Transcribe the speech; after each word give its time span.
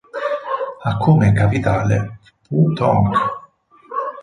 Ha 0.81 0.97
come 0.97 1.31
capitale 1.31 2.17
Phu 2.47 2.73
Thong. 2.73 3.13